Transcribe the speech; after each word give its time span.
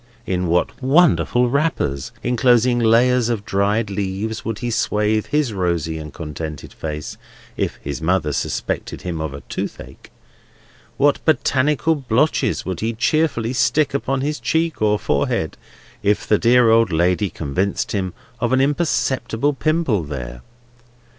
In 0.25 0.47
what 0.47 0.81
wonderful 0.81 1.47
wrappers, 1.47 2.11
enclosing 2.23 2.79
layers 2.79 3.29
of 3.29 3.45
dried 3.45 3.91
leaves, 3.91 4.43
would 4.43 4.57
he 4.57 4.71
swathe 4.71 5.27
his 5.27 5.53
rosy 5.53 5.99
and 5.99 6.11
contented 6.11 6.73
face, 6.73 7.17
if 7.55 7.75
his 7.83 8.01
mother 8.01 8.33
suspected 8.33 9.03
him 9.03 9.21
of 9.21 9.31
a 9.31 9.41
toothache! 9.41 10.09
What 10.97 11.23
botanical 11.23 11.93
blotches 11.93 12.65
would 12.65 12.79
he 12.79 12.93
cheerfully 12.93 13.53
stick 13.53 13.93
upon 13.93 14.21
his 14.21 14.39
cheek, 14.39 14.81
or 14.81 14.97
forehead, 14.97 15.55
if 16.01 16.25
the 16.25 16.39
dear 16.39 16.71
old 16.71 16.91
lady 16.91 17.29
convicted 17.29 17.91
him 17.91 18.15
of 18.39 18.51
an 18.53 18.59
imperceptible 18.59 19.53
pimple 19.53 20.01
there! 20.03 20.41